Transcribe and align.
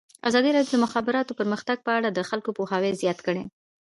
ازادي 0.29 0.49
راډیو 0.57 0.73
د 0.75 0.79
د 0.81 0.83
مخابراتو 0.85 1.37
پرمختګ 1.39 1.77
په 1.85 1.91
اړه 1.97 2.09
د 2.11 2.19
خلکو 2.29 2.49
پوهاوی 2.57 2.91
زیات 3.01 3.19
کړی. 3.27 3.43